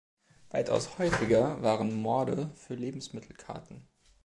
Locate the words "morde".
2.01-2.49